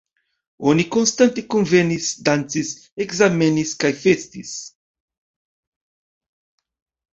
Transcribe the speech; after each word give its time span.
Oni 0.69 0.85
konstante 0.95 1.43
kunvenis, 1.53 2.07
dancis, 2.29 2.73
ekzamenis 3.07 3.75
kaj 3.85 3.93
festis. 4.01 4.57